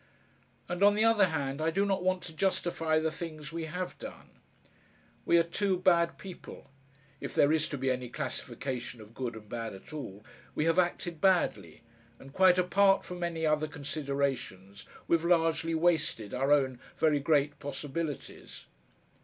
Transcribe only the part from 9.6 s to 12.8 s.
at all, we have acted badly, and quite